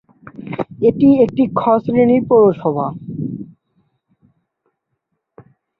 এটি 0.81 1.07
একটি 1.25 1.43
'খ' 1.51 1.79
শ্রেণীর 1.83 2.23
পৌরসভা। 2.29 2.87